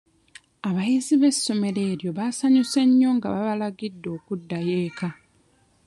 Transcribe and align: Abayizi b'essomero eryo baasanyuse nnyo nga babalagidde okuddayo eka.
Abayizi 0.67 1.13
b'essomero 1.21 1.79
eryo 1.91 2.09
baasanyuse 2.17 2.79
nnyo 2.89 3.09
nga 3.15 3.27
babalagidde 3.33 4.07
okuddayo 4.17 4.75
eka. 4.87 5.09